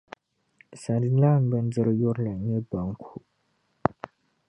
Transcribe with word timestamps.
Sadilan 0.81 1.41
bindiri 1.51 1.93
yurili 1.99 2.33
n-nyɛ 2.37 2.57
banku. 2.69 3.13